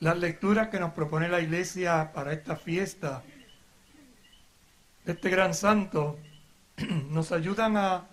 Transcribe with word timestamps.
Las 0.00 0.16
lecturas 0.16 0.68
que 0.68 0.80
nos 0.80 0.94
propone 0.94 1.28
la 1.28 1.40
iglesia 1.40 2.10
para 2.14 2.32
esta 2.32 2.56
fiesta 2.56 3.22
de 5.04 5.12
este 5.12 5.28
gran 5.28 5.52
santo 5.52 6.18
nos 7.10 7.32
ayudan 7.32 7.76
a 7.76 8.08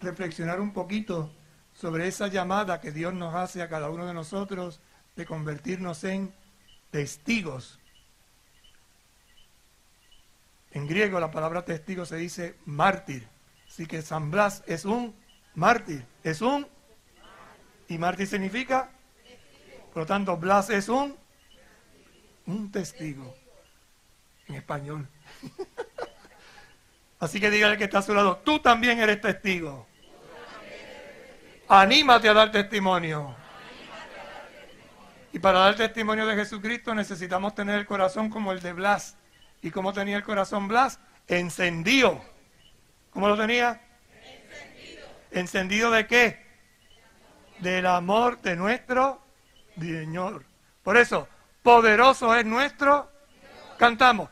reflexionar 0.00 0.60
un 0.60 0.74
poquito 0.74 1.34
sobre 1.72 2.08
esa 2.08 2.26
llamada 2.26 2.78
que 2.78 2.92
Dios 2.92 3.14
nos 3.14 3.34
hace 3.34 3.62
a 3.62 3.70
cada 3.70 3.88
uno 3.88 4.06
de 4.06 4.12
nosotros 4.12 4.82
de 5.16 5.24
convertirnos 5.24 6.04
en 6.04 6.34
testigos. 6.90 7.80
En 10.72 10.86
griego 10.86 11.18
la 11.20 11.30
palabra 11.30 11.64
testigo 11.64 12.04
se 12.04 12.16
dice 12.16 12.58
mártir. 12.66 13.26
Así 13.66 13.86
que 13.86 14.02
San 14.02 14.30
Blas 14.30 14.62
es 14.66 14.84
un 14.84 15.14
mártir. 15.54 16.04
Es 16.22 16.42
un... 16.42 16.66
Y 17.88 17.96
mártir 17.96 18.26
significa... 18.26 18.93
Por 19.94 20.02
lo 20.02 20.06
tanto, 20.06 20.36
Blas 20.36 20.70
es 20.70 20.88
un... 20.88 21.16
Un 22.46 22.72
testigo. 22.72 23.32
En 24.48 24.56
español. 24.56 25.08
Así 27.20 27.40
que 27.40 27.48
dígale 27.48 27.78
que 27.78 27.84
está 27.84 28.00
a 28.00 28.02
su 28.02 28.12
lado, 28.12 28.38
tú 28.38 28.58
también 28.58 28.98
eres 28.98 29.20
testigo. 29.20 29.86
Anímate 31.68 32.28
a 32.28 32.34
dar 32.34 32.50
testimonio. 32.50 33.36
Y 35.32 35.38
para 35.38 35.60
dar 35.60 35.76
testimonio 35.76 36.26
de 36.26 36.34
Jesucristo 36.34 36.92
necesitamos 36.92 37.54
tener 37.54 37.76
el 37.78 37.86
corazón 37.86 38.28
como 38.30 38.50
el 38.50 38.60
de 38.60 38.72
Blas. 38.72 39.16
¿Y 39.62 39.70
cómo 39.70 39.92
tenía 39.92 40.16
el 40.16 40.24
corazón 40.24 40.66
Blas? 40.66 40.98
Encendido. 41.28 42.20
¿Cómo 43.10 43.28
lo 43.28 43.36
tenía? 43.36 43.80
Encendido. 44.12 45.06
¿Encendido 45.30 45.90
de 45.92 46.06
qué? 46.08 46.44
Del 47.60 47.86
amor 47.86 48.42
de 48.42 48.56
nuestro 48.56 49.23
Señor. 49.78 50.44
Por 50.82 50.96
eso, 50.96 51.28
poderoso 51.62 52.34
es 52.34 52.44
nuestro. 52.44 53.10
Cantamos. 53.78 54.28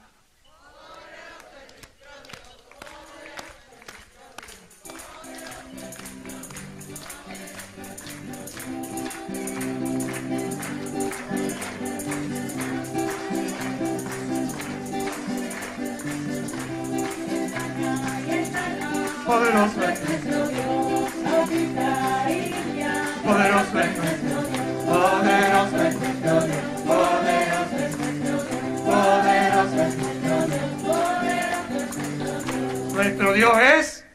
poderoso 19.32 19.80
Nuestro 33.22 33.38
Dios 33.38 33.58
es, 33.60 34.06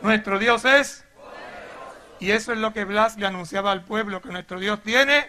nuestro 0.00 0.38
Dios 0.38 0.64
es, 0.64 1.04
y 2.18 2.30
eso 2.30 2.54
es 2.54 2.58
lo 2.58 2.72
que 2.72 2.86
Blas 2.86 3.18
le 3.18 3.26
anunciaba 3.26 3.72
al 3.72 3.84
pueblo, 3.84 4.22
que 4.22 4.30
nuestro 4.30 4.58
Dios 4.58 4.82
tiene, 4.82 5.26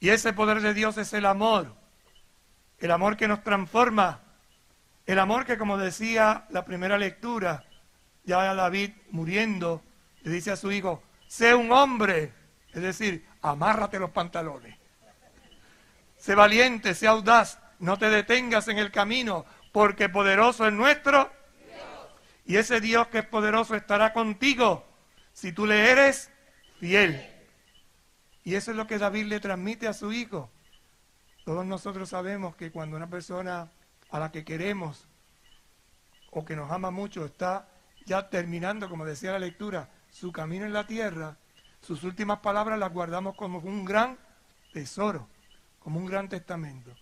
y 0.00 0.08
ese 0.08 0.32
poder 0.32 0.60
de 0.60 0.74
Dios 0.74 0.98
es 0.98 1.12
el 1.12 1.26
amor, 1.26 1.76
el 2.80 2.90
amor 2.90 3.16
que 3.16 3.28
nos 3.28 3.44
transforma 3.44 4.20
el 5.06 5.20
amor 5.20 5.46
que, 5.46 5.56
como 5.56 5.78
decía 5.78 6.46
la 6.50 6.64
primera 6.64 6.98
lectura, 6.98 7.64
ya 8.24 8.52
David 8.52 8.90
muriendo, 9.10 9.84
le 10.22 10.32
dice 10.32 10.50
a 10.50 10.56
su 10.56 10.72
hijo, 10.72 11.04
sé 11.28 11.54
un 11.54 11.70
hombre, 11.70 12.32
es 12.72 12.82
decir, 12.82 13.28
amárrate 13.42 14.00
los 14.00 14.10
pantalones. 14.10 14.76
Sé 16.16 16.34
valiente, 16.34 16.96
sé 16.96 17.06
audaz, 17.06 17.60
no 17.78 17.96
te 17.96 18.10
detengas 18.10 18.66
en 18.66 18.78
el 18.78 18.90
camino, 18.90 19.46
porque 19.72 20.08
poderoso 20.08 20.66
es 20.66 20.72
nuestro. 20.72 21.30
Y 22.44 22.56
ese 22.56 22.80
Dios 22.80 23.08
que 23.08 23.18
es 23.18 23.26
poderoso 23.26 23.74
estará 23.74 24.12
contigo 24.12 24.84
si 25.32 25.52
tú 25.52 25.66
le 25.66 25.90
eres 25.90 26.30
fiel. 26.78 27.26
Y 28.44 28.54
eso 28.54 28.70
es 28.70 28.76
lo 28.76 28.86
que 28.86 28.98
David 28.98 29.26
le 29.26 29.40
transmite 29.40 29.86
a 29.86 29.92
su 29.92 30.12
hijo. 30.12 30.50
Todos 31.44 31.64
nosotros 31.64 32.08
sabemos 32.08 32.56
que 32.56 32.70
cuando 32.70 32.96
una 32.96 33.08
persona 33.08 33.70
a 34.10 34.18
la 34.18 34.32
que 34.32 34.44
queremos 34.44 35.06
o 36.30 36.44
que 36.44 36.56
nos 36.56 36.70
ama 36.70 36.90
mucho 36.90 37.24
está 37.24 37.68
ya 38.06 38.28
terminando, 38.28 38.88
como 38.88 39.04
decía 39.04 39.32
la 39.32 39.38
lectura, 39.38 39.88
su 40.10 40.32
camino 40.32 40.64
en 40.64 40.72
la 40.72 40.86
tierra, 40.86 41.36
sus 41.80 42.04
últimas 42.04 42.40
palabras 42.40 42.78
las 42.78 42.92
guardamos 42.92 43.36
como 43.36 43.58
un 43.58 43.84
gran 43.84 44.18
tesoro, 44.72 45.28
como 45.78 45.98
un 45.98 46.06
gran 46.06 46.28
testamento. 46.28 46.94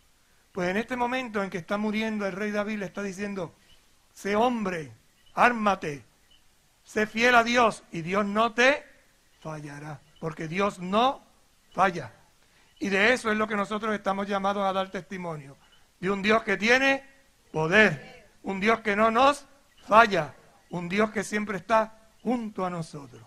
Pues 0.58 0.70
en 0.70 0.76
este 0.76 0.96
momento 0.96 1.40
en 1.40 1.50
que 1.50 1.58
está 1.58 1.76
muriendo 1.76 2.26
el 2.26 2.32
rey 2.32 2.50
David 2.50 2.80
le 2.80 2.86
está 2.86 3.00
diciendo, 3.00 3.54
sé 4.12 4.34
hombre, 4.34 4.90
ármate, 5.34 6.04
sé 6.82 7.06
fiel 7.06 7.36
a 7.36 7.44
Dios 7.44 7.84
y 7.92 8.02
Dios 8.02 8.26
no 8.26 8.54
te 8.54 8.84
fallará, 9.38 10.00
porque 10.18 10.48
Dios 10.48 10.80
no 10.80 11.22
falla. 11.70 12.12
Y 12.80 12.88
de 12.88 13.12
eso 13.12 13.30
es 13.30 13.38
lo 13.38 13.46
que 13.46 13.54
nosotros 13.54 13.94
estamos 13.94 14.26
llamados 14.26 14.64
a 14.64 14.72
dar 14.72 14.90
testimonio 14.90 15.56
de 16.00 16.10
un 16.10 16.22
Dios 16.22 16.42
que 16.42 16.56
tiene 16.56 17.04
poder, 17.52 18.28
un 18.42 18.58
Dios 18.58 18.80
que 18.80 18.96
no 18.96 19.12
nos 19.12 19.46
falla, 19.86 20.34
un 20.70 20.88
Dios 20.88 21.12
que 21.12 21.22
siempre 21.22 21.58
está 21.58 22.10
junto 22.20 22.66
a 22.66 22.70
nosotros. 22.70 23.22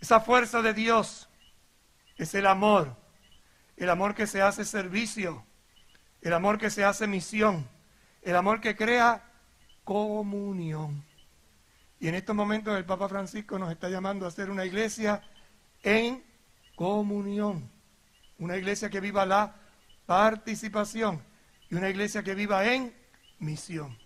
Esa 0.00 0.20
fuerza 0.20 0.62
de 0.62 0.72
Dios 0.72 1.28
es 2.16 2.34
el 2.34 2.46
amor, 2.46 2.96
el 3.78 3.90
amor 3.90 4.14
que 4.14 4.26
se 4.26 4.42
hace 4.42 4.64
servicio, 4.64 5.44
el 6.20 6.34
amor 6.34 6.58
que 6.58 6.68
se 6.68 6.84
hace 6.84 7.06
misión, 7.06 7.68
el 8.22 8.34
amor 8.36 8.60
que 8.60 8.76
crea 8.76 9.24
comunión. 9.84 11.04
Y 12.00 12.08
en 12.08 12.14
estos 12.16 12.34
momentos 12.34 12.76
el 12.76 12.84
Papa 12.84 13.08
Francisco 13.08 13.58
nos 13.58 13.70
está 13.70 13.88
llamando 13.88 14.24
a 14.24 14.28
hacer 14.28 14.50
una 14.50 14.64
iglesia 14.64 15.22
en 15.82 16.24
comunión, 16.74 17.70
una 18.38 18.56
iglesia 18.56 18.90
que 18.90 19.00
viva 19.00 19.24
la 19.24 19.54
participación 20.06 21.22
y 21.70 21.76
una 21.76 21.88
iglesia 21.88 22.22
que 22.22 22.34
viva 22.34 22.66
en 22.66 22.94
misión. 23.38 23.96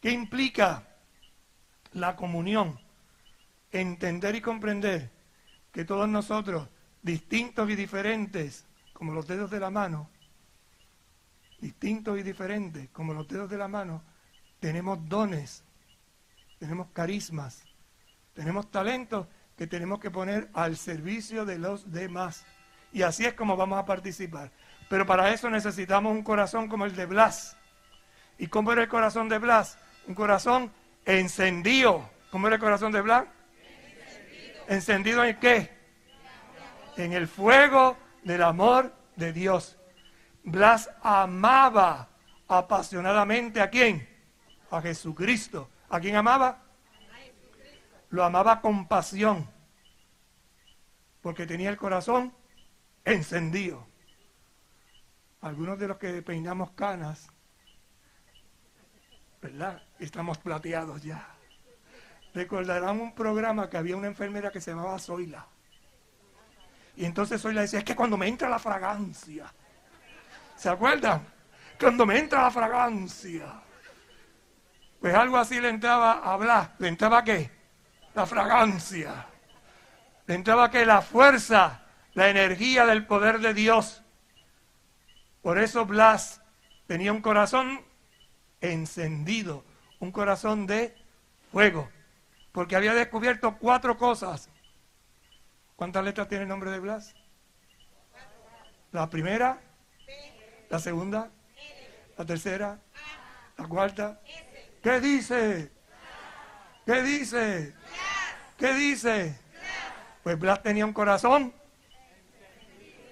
¿Qué 0.00 0.10
implica 0.10 0.86
la 1.92 2.14
comunión? 2.14 2.78
Entender 3.72 4.34
y 4.34 4.40
comprender 4.40 5.10
que 5.72 5.84
todos 5.84 6.08
nosotros, 6.08 6.68
distintos 7.02 7.70
y 7.70 7.76
diferentes, 7.76 8.66
como 8.92 9.12
los 9.12 9.26
dedos 9.26 9.50
de 9.50 9.60
la 9.60 9.70
mano, 9.70 10.10
distintos 11.60 12.18
y 12.18 12.22
diferentes, 12.22 12.88
como 12.90 13.14
los 13.14 13.28
dedos 13.28 13.50
de 13.50 13.58
la 13.58 13.68
mano, 13.68 14.02
tenemos 14.58 15.08
dones, 15.08 15.64
tenemos 16.58 16.88
carismas, 16.92 17.64
tenemos 18.34 18.70
talentos 18.70 19.26
que 19.56 19.66
tenemos 19.66 20.00
que 20.00 20.10
poner 20.10 20.48
al 20.54 20.76
servicio 20.76 21.44
de 21.44 21.58
los 21.58 21.90
demás. 21.90 22.46
Y 22.92 23.02
así 23.02 23.24
es 23.24 23.34
como 23.34 23.56
vamos 23.56 23.78
a 23.78 23.84
participar. 23.84 24.50
Pero 24.88 25.06
para 25.06 25.32
eso 25.32 25.48
necesitamos 25.48 26.12
un 26.12 26.22
corazón 26.22 26.68
como 26.68 26.84
el 26.84 26.96
de 26.96 27.06
Blas. 27.06 27.56
¿Y 28.38 28.48
cómo 28.48 28.72
era 28.72 28.82
el 28.82 28.88
corazón 28.88 29.28
de 29.28 29.38
Blas? 29.38 29.78
Un 30.06 30.14
corazón 30.14 30.72
encendido. 31.04 32.08
¿Cómo 32.30 32.46
era 32.46 32.56
el 32.56 32.62
corazón 32.62 32.90
de 32.92 33.00
Blas? 33.00 33.26
Encendido. 33.62 34.64
¿Encendido 34.68 35.24
en 35.24 35.38
qué? 35.38 35.79
En 36.96 37.12
el 37.12 37.28
fuego 37.28 37.96
del 38.22 38.42
amor 38.42 38.92
de 39.16 39.32
Dios. 39.32 39.78
Blas 40.42 40.90
amaba 41.02 42.08
apasionadamente 42.48 43.60
a 43.60 43.70
quién? 43.70 44.08
A 44.70 44.80
Jesucristo. 44.80 45.68
¿A 45.88 46.00
quién 46.00 46.16
amaba? 46.16 46.62
Lo 48.10 48.24
amaba 48.24 48.60
con 48.60 48.86
pasión. 48.88 49.48
Porque 51.20 51.46
tenía 51.46 51.70
el 51.70 51.76
corazón 51.76 52.34
encendido. 53.04 53.86
Algunos 55.40 55.78
de 55.78 55.88
los 55.88 55.98
que 55.98 56.22
peinamos 56.22 56.72
canas, 56.72 57.28
¿verdad? 59.40 59.82
Estamos 59.98 60.38
plateados 60.38 61.02
ya. 61.02 61.26
Recordarán 62.34 63.00
un 63.00 63.14
programa 63.14 63.68
que 63.68 63.76
había 63.76 63.96
una 63.96 64.06
enfermera 64.06 64.50
que 64.50 64.60
se 64.60 64.70
llamaba 64.70 64.98
Zoila. 64.98 65.46
Y 67.00 67.04
entonces 67.04 67.40
Zoila 67.42 67.62
decía, 67.62 67.80
es 67.80 67.84
que 67.84 67.96
cuando 67.96 68.16
me 68.16 68.28
entra 68.28 68.48
la 68.48 68.58
fragancia, 68.58 69.52
¿se 70.56 70.68
acuerdan? 70.68 71.26
Cuando 71.78 72.06
me 72.06 72.18
entra 72.18 72.42
la 72.42 72.50
fragancia. 72.50 73.46
Pues 75.00 75.14
algo 75.14 75.38
así 75.38 75.60
le 75.60 75.70
entraba 75.70 76.12
a 76.12 76.34
hablar. 76.34 76.74
¿Le 76.78 76.88
entraba 76.88 77.24
qué? 77.24 77.50
La 78.14 78.26
fragancia. 78.26 79.26
Le 80.26 80.34
entraba 80.34 80.70
que 80.70 80.84
la 80.84 81.00
fuerza, 81.00 81.86
la 82.12 82.28
energía 82.28 82.86
del 82.86 83.06
poder 83.06 83.40
de 83.40 83.54
Dios 83.54 84.02
por 85.42 85.58
eso 85.58 85.86
Blas 85.86 86.42
tenía 86.86 87.12
un 87.12 87.22
corazón 87.22 87.82
encendido, 88.60 89.64
un 89.98 90.12
corazón 90.12 90.66
de 90.66 90.94
fuego, 91.50 91.88
porque 92.52 92.76
había 92.76 92.94
descubierto 92.94 93.56
cuatro 93.56 93.96
cosas, 93.96 94.49
¿Cuántas 95.80 96.04
letras 96.04 96.28
tiene 96.28 96.42
el 96.42 96.48
nombre 96.50 96.70
de 96.70 96.78
Blas? 96.78 97.14
La 98.92 99.08
primera, 99.08 99.58
la 100.68 100.78
segunda, 100.78 101.30
la 102.18 102.26
tercera, 102.26 102.78
la 103.56 103.66
cuarta. 103.66 104.20
¿Qué 104.82 105.00
dice? 105.00 105.72
¿Qué 106.84 107.02
dice? 107.02 107.74
¿Qué 108.58 108.74
dice? 108.74 109.40
Pues 110.22 110.38
Blas 110.38 110.62
tenía 110.62 110.84
un 110.84 110.92
corazón 110.92 111.54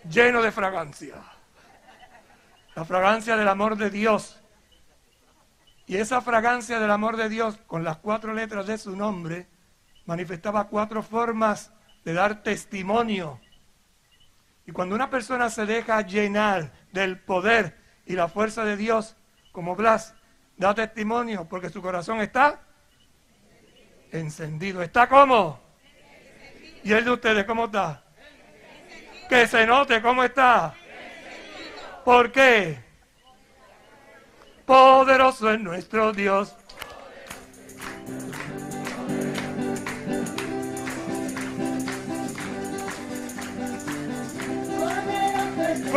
lleno 0.06 0.42
de 0.42 0.52
fragancia. 0.52 1.14
La 2.74 2.84
fragancia 2.84 3.38
del 3.38 3.48
amor 3.48 3.78
de 3.78 3.88
Dios. 3.88 4.42
Y 5.86 5.96
esa 5.96 6.20
fragancia 6.20 6.78
del 6.78 6.90
amor 6.90 7.16
de 7.16 7.30
Dios, 7.30 7.56
con 7.66 7.82
las 7.82 7.96
cuatro 7.96 8.34
letras 8.34 8.66
de 8.66 8.76
su 8.76 8.94
nombre, 8.94 9.48
manifestaba 10.04 10.68
cuatro 10.68 11.02
formas 11.02 11.72
de 12.08 12.14
dar 12.14 12.42
testimonio. 12.42 13.38
Y 14.64 14.72
cuando 14.72 14.94
una 14.94 15.10
persona 15.10 15.50
se 15.50 15.66
deja 15.66 16.00
llenar 16.00 16.72
del 16.90 17.18
poder 17.18 17.76
y 18.06 18.14
la 18.14 18.28
fuerza 18.28 18.64
de 18.64 18.78
Dios, 18.78 19.14
como 19.52 19.76
Blas, 19.76 20.14
da 20.56 20.74
testimonio 20.74 21.46
porque 21.46 21.68
su 21.68 21.82
corazón 21.82 22.22
está 22.22 22.62
encendido. 24.10 24.80
¿Está 24.80 25.06
como? 25.06 25.60
¿Y 26.82 26.94
el 26.94 27.04
de 27.04 27.10
ustedes 27.10 27.44
cómo 27.44 27.66
está? 27.66 28.02
Que 29.28 29.46
se 29.46 29.66
note 29.66 30.00
cómo 30.00 30.24
está. 30.24 30.74
¿Por 32.06 32.32
qué? 32.32 32.78
Poderoso 34.64 35.52
es 35.52 35.60
nuestro 35.60 36.14
Dios. 36.14 36.56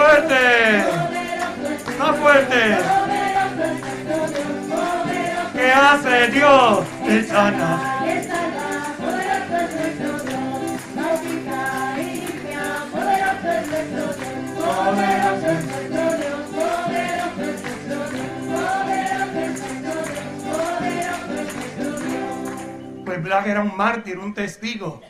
Fuerte. 0.01 0.83
Más 1.99 2.15
fuerte. 2.17 2.77
¿Qué 5.53 5.71
hace 5.71 6.27
Dios? 6.29 6.85
Te 7.05 7.23
sana. 7.23 7.79
Pues 23.05 23.23
Black 23.23 23.47
era 23.47 23.61
un 23.61 23.77
mártir, 23.77 24.17
un 24.17 24.33
testigo. 24.33 25.01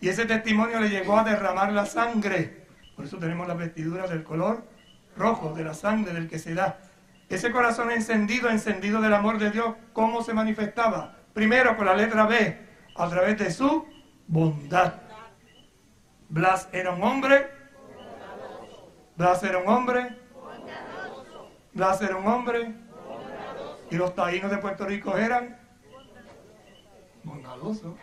Y 0.00 0.08
ese 0.08 0.24
testimonio 0.24 0.78
le 0.78 0.88
llegó 0.88 1.18
a 1.18 1.24
derramar 1.24 1.72
la 1.72 1.84
sangre. 1.84 2.59
Por 3.00 3.06
eso 3.06 3.16
tenemos 3.16 3.48
las 3.48 3.56
vestiduras 3.56 4.10
del 4.10 4.22
color 4.22 4.62
rojo, 5.16 5.54
de 5.54 5.64
la 5.64 5.72
sangre 5.72 6.12
del 6.12 6.28
que 6.28 6.38
se 6.38 6.52
da. 6.52 6.80
Ese 7.30 7.50
corazón 7.50 7.90
encendido, 7.90 8.50
encendido 8.50 9.00
del 9.00 9.14
amor 9.14 9.38
de 9.38 9.50
Dios, 9.50 9.74
¿cómo 9.94 10.22
se 10.22 10.34
manifestaba? 10.34 11.16
Primero 11.32 11.78
con 11.78 11.86
la 11.86 11.94
letra 11.94 12.26
B, 12.26 12.60
a 12.94 13.08
través 13.08 13.38
de 13.38 13.50
su 13.52 13.86
bondad. 14.26 14.96
Blas 16.28 16.68
era 16.72 16.90
un 16.90 17.02
hombre. 17.02 17.48
Blas 19.16 19.42
era 19.44 19.56
un 19.56 19.68
hombre. 19.68 20.18
Blas 21.72 22.02
era 22.02 22.16
un 22.16 22.26
hombre. 22.26 22.74
Y 23.90 23.96
los 23.96 24.14
taínos 24.14 24.50
de 24.50 24.58
Puerto 24.58 24.84
Rico 24.84 25.16
eran 25.16 25.58
bondadosos. 27.24 27.94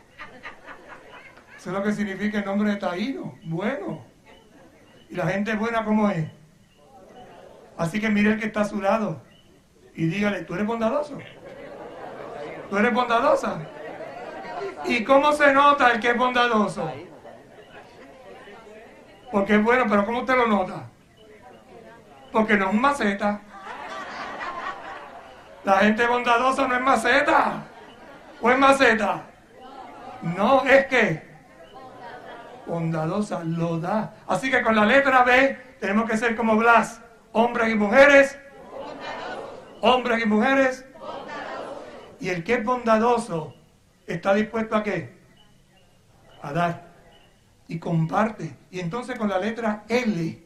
Eso 1.55 1.69
es 1.69 1.75
lo 1.77 1.83
que 1.83 1.94
significa 1.94 2.39
el 2.39 2.45
nombre 2.45 2.71
de 2.71 2.77
taíno. 2.77 3.38
Bueno. 3.44 4.06
Y 5.09 5.15
la 5.15 5.27
gente 5.27 5.56
buena, 5.56 5.83
¿cómo 5.86 6.09
es? 6.09 6.25
Así 7.77 8.00
que 8.00 8.09
mire 8.09 8.31
el 8.33 8.39
que 8.39 8.48
está 8.48 8.62
a 8.62 8.65
su 8.65 8.81
lado 8.81 9.21
y 9.94 10.07
dígale, 10.07 10.42
¿tú 10.44 10.54
eres 10.56 10.65
bondadoso? 10.65 11.18
¿Tú 12.69 12.77
eres 12.77 12.94
bondadosa? 12.94 13.59
¿Y 14.86 15.04
cómo 15.04 15.31
se 15.33 15.54
nota 15.54 15.92
el 15.92 16.00
que 16.00 16.09
es 16.09 16.18
bondadoso? 16.18 16.92
Porque 19.31 19.56
es 19.56 19.63
bueno, 19.63 19.86
pero 19.89 20.06
¿cómo 20.06 20.19
usted 20.19 20.36
lo 20.36 20.48
nota? 20.48 20.86
Porque 22.31 22.56
no 22.56 22.68
es 22.68 22.74
un 22.74 22.81
maceta. 22.81 23.42
La 25.63 25.77
gente 25.80 26.07
bondadosa 26.07 26.68
no 26.68 26.75
es 26.75 26.81
maceta. 26.81 27.65
¿O 28.42 28.50
es 28.50 28.57
maceta? 28.57 29.24
No, 30.21 30.63
es 30.63 30.86
que 30.88 31.26
bondadosa 32.68 33.44
lo 33.44 33.80
da. 33.80 34.16
Así 34.28 34.52
que 34.52 34.62
con 34.62 34.75
la 34.75 34.86
letra 34.86 35.24
B 35.24 35.58
tenemos 35.80 36.10
que 36.10 36.18
ser 36.18 36.36
como 36.36 36.56
Blas, 36.58 37.02
hombres 37.31 37.72
y 37.72 37.75
mujeres. 37.75 38.38
Hombres 39.81 40.24
y 40.24 40.28
mujeres. 40.28 40.86
Y 42.19 42.30
el 42.30 42.44
que 42.44 42.56
es 42.56 42.64
bondadoso 42.64 43.56
está 44.06 44.34
dispuesto 44.34 44.75
a 44.75 44.84
qué? 44.84 45.18
A 46.42 46.52
dar. 46.52 46.88
Y 47.68 47.80
comparte. 47.80 48.56
Y 48.72 48.80
entonces 48.80 49.18
con 49.18 49.30
la 49.30 49.40
letra 49.40 49.84
L. 49.88 50.44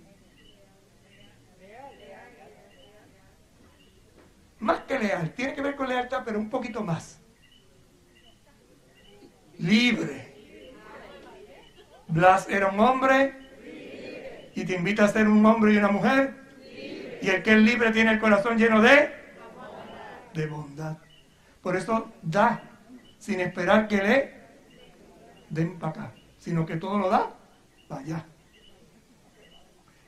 Más 4.59 4.81
que 4.81 4.99
leal. 4.99 5.31
Tiene 5.31 5.53
que 5.53 5.61
ver 5.61 5.75
con 5.75 5.89
lealtad, 5.89 6.21
pero 6.23 6.39
un 6.39 6.49
poquito 6.49 6.83
más. 6.83 7.19
Libre. 9.57 10.30
Blas 12.11 12.49
era 12.49 12.67
un 12.67 12.79
hombre 12.79 13.33
y 14.53 14.65
te 14.65 14.75
invita 14.75 15.05
a 15.05 15.07
ser 15.07 15.27
un 15.29 15.45
hombre 15.45 15.73
y 15.73 15.77
una 15.77 15.87
mujer. 15.87 16.35
Y 17.21 17.29
el 17.29 17.41
que 17.41 17.53
es 17.53 17.57
libre 17.57 17.91
tiene 17.91 18.11
el 18.11 18.19
corazón 18.19 18.57
lleno 18.57 18.81
de, 18.81 19.13
de 20.33 20.47
bondad. 20.47 20.97
Por 21.61 21.77
eso 21.77 22.11
da, 22.21 22.63
sin 23.17 23.39
esperar 23.39 23.87
que 23.87 23.97
le 23.97 24.33
den 25.49 25.79
para 25.79 25.91
acá, 25.91 26.11
sino 26.37 26.65
que 26.65 26.75
todo 26.75 26.97
lo 26.97 27.09
da 27.09 27.31
para 27.87 28.01
allá. 28.01 28.25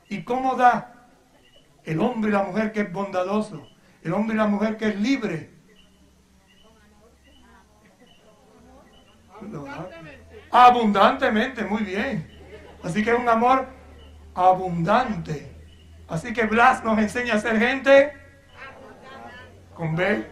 ¿Y 0.08 0.24
cómo 0.24 0.56
da 0.56 1.08
el 1.84 2.00
hombre 2.00 2.30
y 2.30 2.34
la 2.34 2.42
mujer 2.42 2.72
que 2.72 2.82
es 2.82 2.92
bondadoso? 2.92 3.66
El 4.02 4.12
hombre 4.12 4.34
y 4.34 4.38
la 4.38 4.46
mujer 4.46 4.76
que 4.76 4.88
es 4.88 5.00
libre. 5.00 5.50
Abundantemente, 10.56 11.64
muy 11.64 11.82
bien. 11.82 12.30
Así 12.84 13.02
que 13.02 13.10
es 13.10 13.18
un 13.18 13.28
amor 13.28 13.66
abundante. 14.36 15.52
Así 16.06 16.32
que 16.32 16.46
Blas 16.46 16.84
nos 16.84 16.96
enseña 16.96 17.34
a 17.34 17.40
ser 17.40 17.58
gente 17.58 18.12
con 19.74 19.96
B, 19.96 20.24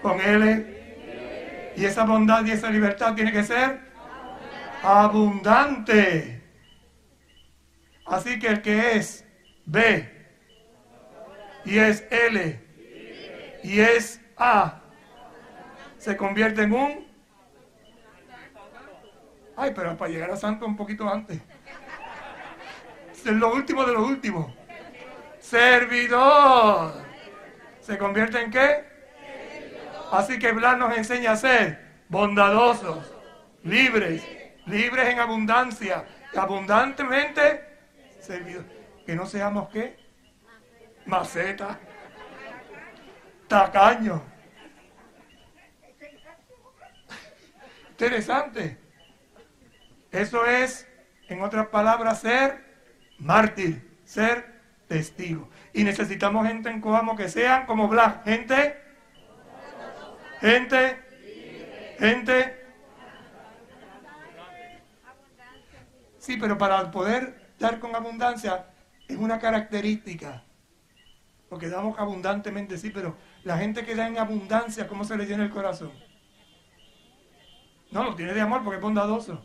con 0.00 0.20
L. 0.20 1.72
Y 1.76 1.84
esa 1.84 2.04
bondad 2.04 2.44
y 2.44 2.52
esa 2.52 2.70
libertad 2.70 3.16
tiene 3.16 3.32
que 3.32 3.42
ser 3.42 3.80
abundante. 4.84 6.40
Así 8.06 8.38
que 8.38 8.46
el 8.46 8.62
que 8.62 8.92
es 8.92 9.26
B 9.66 10.08
y 11.64 11.78
es 11.78 12.06
L 12.08 12.60
y 13.64 13.80
es 13.80 14.20
A 14.36 14.80
se 15.98 16.16
convierte 16.16 16.62
en 16.62 16.72
un 16.72 17.13
Ay, 19.56 19.72
pero 19.74 19.96
para 19.96 20.10
llegar 20.10 20.30
a 20.30 20.36
santo 20.36 20.66
un 20.66 20.76
poquito 20.76 21.08
antes. 21.08 21.40
Es 23.12 23.32
lo 23.32 23.52
último 23.52 23.84
de 23.84 23.92
lo 23.92 24.04
último. 24.04 24.54
Servidor. 25.40 27.04
¿Se 27.80 27.96
convierte 27.98 28.40
en 28.40 28.50
qué? 28.50 28.84
Así 30.10 30.38
que 30.38 30.52
Blas 30.52 30.78
nos 30.78 30.96
enseña 30.96 31.32
a 31.32 31.36
ser 31.36 31.84
bondadosos, 32.08 33.12
libres, 33.62 34.26
libres 34.66 35.08
en 35.08 35.18
abundancia, 35.18 36.04
abundantemente 36.36 37.74
servidor. 38.20 38.64
Que 39.06 39.14
no 39.14 39.26
seamos 39.26 39.68
qué? 39.68 39.96
Maceta, 41.06 41.78
tacaño. 43.48 44.22
Interesante. 47.90 48.83
Eso 50.14 50.46
es, 50.46 50.86
en 51.28 51.42
otras 51.42 51.66
palabras, 51.66 52.20
ser 52.20 52.64
mártir, 53.18 53.98
ser 54.04 54.62
testigo. 54.86 55.50
Y 55.72 55.82
necesitamos 55.82 56.46
gente 56.46 56.70
en 56.70 56.80
Coamo 56.80 57.16
que 57.16 57.28
sean 57.28 57.66
como 57.66 57.88
Blas, 57.88 58.22
gente, 58.24 58.80
gente, 60.40 60.98
gente. 61.98 62.64
Sí, 66.18 66.36
pero 66.40 66.56
para 66.56 66.92
poder 66.92 67.52
dar 67.58 67.80
con 67.80 67.96
abundancia 67.96 68.66
es 69.08 69.16
una 69.16 69.40
característica. 69.40 70.44
Porque 71.48 71.68
damos 71.68 71.98
abundantemente, 71.98 72.78
sí, 72.78 72.90
pero 72.90 73.16
la 73.42 73.58
gente 73.58 73.84
que 73.84 73.96
da 73.96 74.06
en 74.06 74.18
abundancia, 74.18 74.86
¿cómo 74.86 75.02
se 75.02 75.16
le 75.16 75.26
llena 75.26 75.42
el 75.42 75.50
corazón? 75.50 75.92
No, 77.90 78.04
lo 78.04 78.14
tiene 78.14 78.32
de 78.32 78.40
amor 78.40 78.62
porque 78.62 78.76
es 78.76 78.82
bondadoso. 78.82 79.44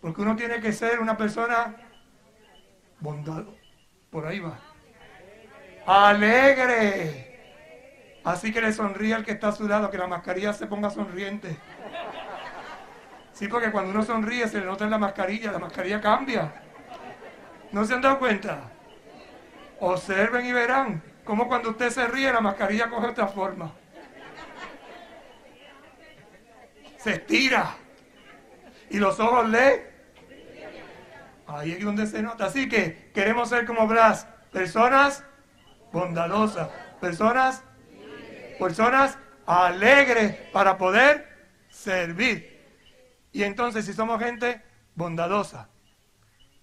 Porque 0.00 0.22
uno 0.22 0.36
tiene 0.36 0.60
que 0.60 0.72
ser 0.72 1.00
una 1.00 1.16
persona 1.16 1.76
bondado. 3.00 3.54
Por 4.10 4.26
ahí 4.26 4.40
va. 4.40 4.58
Alegre. 5.86 7.34
Así 8.24 8.52
que 8.52 8.60
le 8.60 8.72
sonríe 8.72 9.14
al 9.14 9.24
que 9.24 9.32
está 9.32 9.48
a 9.48 9.52
su 9.52 9.68
lado, 9.68 9.90
que 9.90 9.98
la 9.98 10.08
mascarilla 10.08 10.52
se 10.52 10.66
ponga 10.66 10.90
sonriente. 10.90 11.56
Sí, 13.32 13.48
porque 13.48 13.70
cuando 13.70 13.90
uno 13.90 14.02
sonríe 14.02 14.48
se 14.48 14.58
le 14.58 14.66
nota 14.66 14.84
en 14.84 14.90
la 14.90 14.98
mascarilla, 14.98 15.52
la 15.52 15.58
mascarilla 15.58 16.00
cambia. 16.00 16.52
¿No 17.70 17.84
se 17.84 17.94
han 17.94 18.00
dado 18.00 18.18
cuenta? 18.18 18.70
Observen 19.78 20.46
y 20.46 20.52
verán 20.52 21.02
cómo 21.24 21.46
cuando 21.46 21.70
usted 21.70 21.90
se 21.90 22.06
ríe 22.06 22.32
la 22.32 22.40
mascarilla 22.40 22.88
coge 22.88 23.08
otra 23.08 23.28
forma. 23.28 23.72
Se 26.96 27.12
estira. 27.12 27.76
Y 28.90 28.98
los 28.98 29.18
ojos 29.20 29.48
le... 29.48 29.94
Ahí 31.46 31.72
es 31.72 31.84
donde 31.84 32.06
se 32.06 32.22
nota. 32.22 32.46
Así 32.46 32.68
que 32.68 33.10
queremos 33.14 33.48
ser 33.48 33.66
como 33.66 33.86
Blas, 33.86 34.26
personas 34.52 35.24
bondadosas, 35.92 36.68
personas 37.00 37.62
personas 38.58 39.18
alegres 39.46 40.34
para 40.52 40.76
poder 40.76 41.26
servir. 41.70 42.64
Y 43.32 43.42
entonces 43.42 43.84
si 43.84 43.92
somos 43.92 44.20
gente 44.20 44.62
bondadosa, 44.94 45.68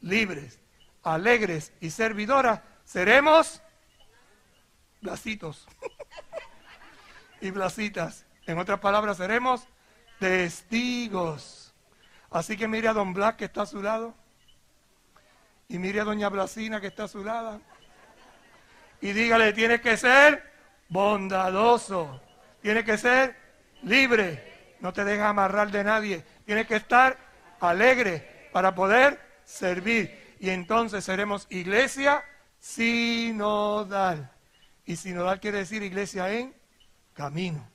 libres, 0.02 0.60
alegres 1.04 1.72
y 1.80 1.90
servidoras, 1.90 2.62
seremos 2.84 3.62
blasitos 5.02 5.68
y 7.42 7.52
blasitas. 7.52 8.26
En 8.46 8.58
otras 8.58 8.80
palabras, 8.80 9.18
seremos 9.18 9.68
testigos. 10.20 11.63
Así 12.34 12.58
que 12.58 12.68
mire 12.68 12.88
a 12.88 12.94
don 12.94 13.14
Blas 13.14 13.36
que 13.36 13.46
está 13.46 13.62
a 13.62 13.66
su 13.68 13.82
lado. 13.82 14.16
Y 15.70 15.78
mire 15.78 16.02
a 16.02 16.04
doña 16.04 16.30
Blasina 16.30 16.82
que 16.82 16.88
está 16.88 17.04
a 17.04 17.08
su 17.08 17.24
lado. 17.24 17.62
Y 19.02 19.14
dígale, 19.14 19.54
tienes 19.54 19.82
que 19.82 19.96
ser 19.96 20.52
bondadoso. 20.90 22.22
Tiene 22.62 22.84
que 22.84 22.98
ser 22.98 23.36
libre. 23.84 24.76
No 24.80 24.92
te 24.94 25.04
deja 25.04 25.30
amarrar 25.30 25.70
de 25.72 25.84
nadie. 25.84 26.26
Tienes 26.46 26.66
que 26.68 26.78
estar 26.78 27.18
alegre 27.60 28.50
para 28.52 28.74
poder 28.74 29.20
servir. 29.46 30.36
Y 30.40 30.50
entonces 30.50 31.04
seremos 31.04 31.46
iglesia 31.50 32.24
sinodal. 32.60 34.32
Y 34.86 34.96
sinodal 34.96 35.40
quiere 35.40 35.60
decir 35.60 35.84
iglesia 35.84 36.32
en 36.32 36.54
camino. 37.14 37.68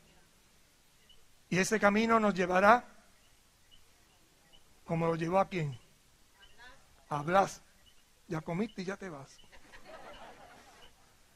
Y 1.49 1.59
ese 1.59 1.79
camino 1.79 2.19
nos 2.21 2.35
llevará, 2.35 2.85
como 4.89 5.07
lo 5.07 5.17
llevó 5.17 5.39
a 5.39 5.51
quién? 5.51 5.79
A 7.11 7.23
Blas. 7.23 7.63
Ya 8.27 8.41
comiste 8.41 8.81
y 8.83 8.87
ya 8.87 8.97
te 8.97 9.11
vas. 9.11 9.39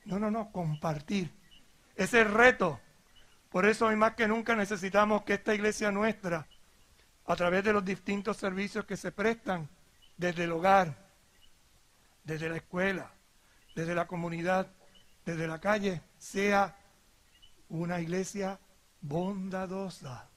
No, 0.06 0.18
no, 0.18 0.30
no, 0.30 0.50
compartir. 0.50 1.30
Ese 1.94 2.20
es 2.20 2.26
el 2.26 2.32
reto. 2.32 2.80
Por 3.50 3.66
eso 3.66 3.86
hoy 3.86 3.96
más 3.96 4.14
que 4.14 4.26
nunca 4.26 4.56
necesitamos 4.56 5.22
que 5.24 5.34
esta 5.34 5.54
iglesia 5.54 5.92
nuestra, 5.92 6.46
a 7.26 7.36
través 7.36 7.62
de 7.62 7.74
los 7.74 7.84
distintos 7.84 8.38
servicios 8.38 8.86
que 8.86 8.96
se 8.96 9.12
prestan, 9.12 9.68
desde 10.16 10.44
el 10.44 10.52
hogar, 10.52 10.96
desde 12.24 12.48
la 12.48 12.56
escuela, 12.56 13.12
desde 13.74 13.94
la 13.94 14.06
comunidad, 14.06 14.72
desde 15.26 15.46
la 15.46 15.60
calle, 15.60 16.00
sea 16.16 16.78
una 17.68 18.00
iglesia 18.00 18.58
bondadosa, 19.02 20.30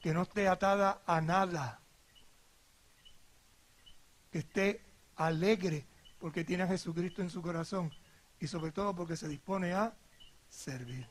que 0.00 0.14
no 0.14 0.22
esté 0.22 0.46
atada 0.46 1.02
a 1.06 1.20
nada, 1.20 1.79
que 4.30 4.38
esté 4.38 4.84
alegre 5.16 5.86
porque 6.18 6.44
tiene 6.44 6.62
a 6.62 6.68
Jesucristo 6.68 7.22
en 7.22 7.30
su 7.30 7.42
corazón 7.42 7.92
y 8.38 8.46
sobre 8.46 8.72
todo 8.72 8.94
porque 8.94 9.16
se 9.16 9.28
dispone 9.28 9.72
a 9.72 9.94
servir. 10.48 11.06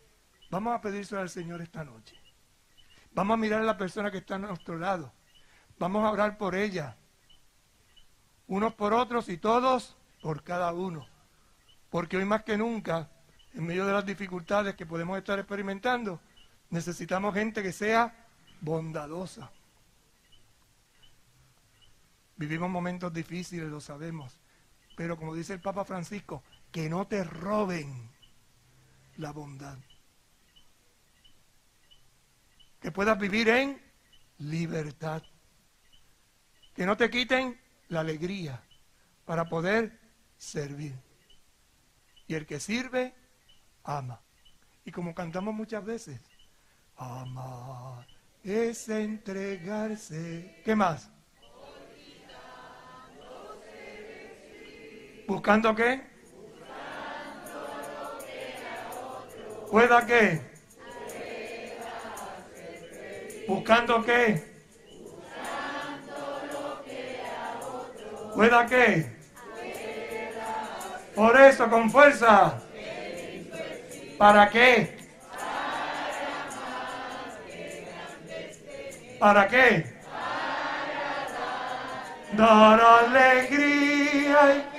Vamos 0.49 0.75
a 0.75 0.81
pedírselo 0.81 1.21
al 1.21 1.29
Señor 1.29 1.61
esta 1.61 1.83
noche. 1.83 2.15
Vamos 3.11 3.35
a 3.35 3.37
mirar 3.37 3.61
a 3.61 3.65
la 3.65 3.77
persona 3.77 4.11
que 4.11 4.19
está 4.19 4.35
a 4.35 4.39
nuestro 4.39 4.77
lado. 4.77 5.11
Vamos 5.77 6.03
a 6.03 6.11
orar 6.11 6.37
por 6.37 6.55
ella. 6.55 6.97
Unos 8.47 8.73
por 8.73 8.93
otros 8.93 9.29
y 9.29 9.37
todos 9.37 9.95
por 10.21 10.43
cada 10.43 10.73
uno. 10.73 11.05
Porque 11.89 12.17
hoy 12.17 12.25
más 12.25 12.43
que 12.43 12.57
nunca, 12.57 13.09
en 13.53 13.65
medio 13.65 13.85
de 13.85 13.93
las 13.93 14.05
dificultades 14.05 14.75
que 14.75 14.85
podemos 14.85 15.17
estar 15.17 15.39
experimentando, 15.39 16.19
necesitamos 16.69 17.33
gente 17.33 17.63
que 17.63 17.71
sea 17.71 18.27
bondadosa. 18.61 19.51
Vivimos 22.39 22.69
momentos 22.69 23.11
difíciles, 23.11 23.67
lo 23.67 23.81
sabemos. 23.81 24.39
Pero 24.95 25.17
como 25.17 25.35
dice 25.35 25.51
el 25.51 25.59
Papa 25.59 25.83
Francisco, 25.83 26.41
que 26.71 26.87
no 26.89 27.05
te 27.05 27.25
roben 27.25 28.09
la 29.17 29.33
bondad. 29.33 29.77
Que 32.79 32.93
puedas 32.93 33.19
vivir 33.19 33.49
en 33.49 33.81
libertad. 34.37 35.21
Que 36.73 36.85
no 36.85 36.95
te 36.95 37.09
quiten 37.09 37.59
la 37.89 37.99
alegría 37.99 38.63
para 39.25 39.49
poder 39.49 39.99
servir. 40.37 40.95
Y 42.25 42.35
el 42.35 42.45
que 42.45 42.61
sirve, 42.61 43.13
ama. 43.83 44.21
Y 44.85 44.91
como 44.93 45.13
cantamos 45.13 45.53
muchas 45.53 45.83
veces, 45.83 46.21
amar 46.95 48.07
es 48.45 48.87
entregarse. 48.87 50.61
¿Qué 50.63 50.73
más? 50.73 51.11
¿Buscando 55.29 55.75
qué? 55.75 56.01
¿Pueda 59.69 60.03
qué? 60.03 60.41
¿Buscando 63.47 64.03
qué? 64.03 64.43
¿Pueda 68.33 68.65
qué? 68.65 69.05
Por 71.13 71.39
eso, 71.39 71.69
con 71.69 71.91
fuerza. 71.91 72.59
¿Para 74.17 74.49
qué? 74.49 74.97
¿Para 79.19 79.47
qué? 79.47 79.93
Dar 82.33 82.81
alegría 82.81 84.78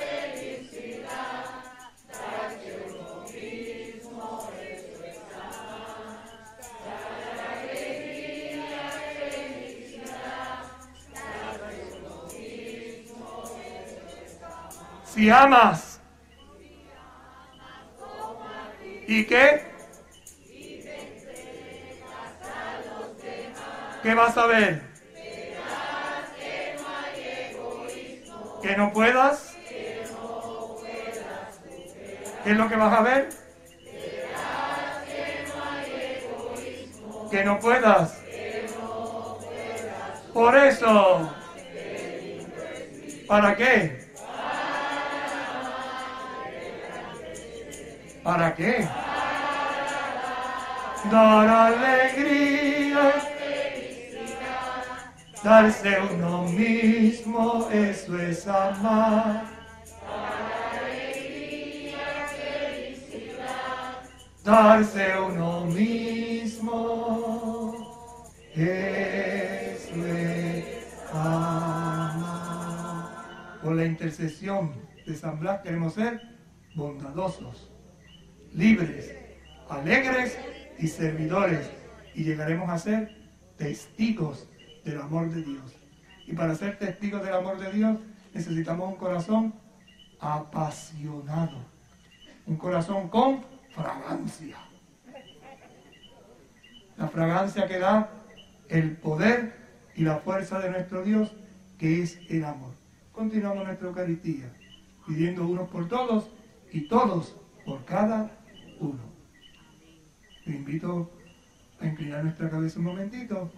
Si 15.13 15.29
amas. 15.29 16.01
¿Y 19.09 19.27
qué? 19.27 19.65
¿Qué 24.05 24.15
vas 24.15 24.39
a 24.39 24.47
ver? 24.47 24.83
Que 28.63 28.77
no 28.77 28.93
puedas. 28.93 29.57
¿Qué 32.45 32.51
es 32.53 32.57
lo 32.57 32.69
que 32.69 32.77
vas 32.77 32.99
a 32.99 33.03
ver? 33.03 33.29
Que 37.33 37.45
no 37.45 37.59
puedas. 37.59 38.23
Por 40.33 40.57
eso. 40.57 41.35
¿Para 43.27 43.57
qué? 43.57 44.00
¿Para 48.23 48.55
qué? 48.55 48.87
Dar 51.11 51.49
alegría, 51.49 53.15
darse 55.43 55.97
uno 56.15 56.43
mismo, 56.43 57.67
eso 57.73 58.19
es 58.19 58.47
amar. 58.47 59.45
Darse 64.45 65.19
uno 65.19 65.65
mismo, 65.65 66.93
eso 68.55 70.07
es 70.07 70.79
amar. 71.15 72.31
Con 73.63 73.79
la 73.79 73.87
intercesión 73.87 74.75
de 75.07 75.15
San 75.17 75.41
Blas 75.41 75.63
queremos 75.63 75.95
ser 75.95 76.21
bondadosos 76.75 77.70
libres, 78.55 79.15
alegres 79.69 80.39
y 80.79 80.89
servidores, 80.89 81.71
y 82.15 82.25
llegaremos 82.25 82.69
a 82.71 82.79
ser 82.79 83.17
testigos 83.57 84.49
del 84.85 85.01
amor 85.01 85.31
de 85.31 85.43
Dios. 85.43 85.77
Y 86.27 86.33
para 86.33 86.55
ser 86.55 86.79
testigos 86.79 87.23
del 87.23 87.35
amor 87.35 87.59
de 87.59 87.73
Dios 87.73 87.99
necesitamos 88.33 88.89
un 88.89 88.97
corazón 88.97 89.55
apasionado, 90.19 91.59
un 92.47 92.57
corazón 92.57 93.09
con 93.09 93.45
fragancia. 93.71 94.57
La 96.97 97.09
fragancia 97.09 97.67
que 97.67 97.79
da 97.79 98.11
el 98.69 98.97
poder 98.97 99.55
y 99.95 100.03
la 100.03 100.19
fuerza 100.19 100.59
de 100.61 100.71
nuestro 100.71 101.03
Dios, 101.03 101.33
que 101.79 102.03
es 102.03 102.21
el 102.29 102.45
amor. 102.45 102.73
Continuamos 103.13 103.65
nuestra 103.65 103.89
Eucaristía, 103.89 104.53
pidiendo 105.07 105.47
unos 105.47 105.69
por 105.69 105.89
todos 105.89 106.31
y 106.71 106.89
todos 106.89 107.37
por 107.65 107.85
cada 107.85 108.31
uno. 108.81 109.03
Le 110.47 110.57
invito 110.57 111.11
a 111.81 111.87
inclinar 111.87 112.25
nuestra 112.25 112.51
cabeza 112.51 112.79
un 112.79 112.87
momentito 112.87 113.53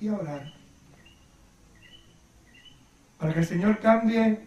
y 0.00 0.08
a 0.08 0.14
orar. 0.14 0.52
Para 3.18 3.34
que 3.34 3.40
el 3.40 3.46
Señor 3.46 3.78
cambie 3.80 4.40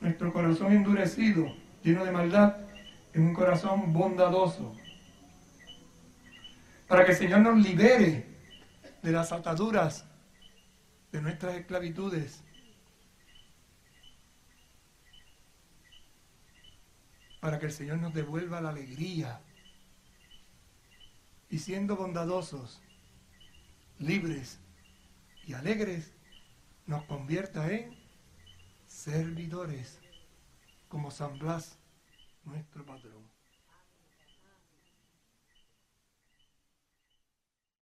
nuestro 0.00 0.32
corazón 0.32 0.72
endurecido, 0.72 1.54
lleno 1.82 2.04
de 2.04 2.12
maldad, 2.12 2.56
en 3.12 3.22
un 3.26 3.34
corazón 3.34 3.92
bondadoso. 3.92 4.74
Para 6.88 7.04
que 7.04 7.12
el 7.12 7.18
Señor 7.18 7.40
nos 7.40 7.62
libere 7.62 8.26
de 9.02 9.12
las 9.12 9.32
ataduras 9.32 10.06
de 11.12 11.20
nuestras 11.20 11.56
esclavitudes. 11.56 12.42
Para 17.40 17.58
que 17.58 17.66
el 17.66 17.72
Señor 17.72 17.98
nos 17.98 18.14
devuelva 18.14 18.60
la 18.60 18.70
alegría 18.70 19.40
y 21.54 21.58
siendo 21.60 21.94
bondadosos, 21.94 22.82
libres 24.00 24.58
y 25.46 25.52
alegres, 25.52 26.12
nos 26.84 27.04
convierta 27.04 27.70
en 27.70 27.96
servidores, 28.88 30.00
como 30.88 31.12
San 31.12 31.38
Blas, 31.38 31.78
nuestro 32.42 32.84
patrón. 32.84 33.33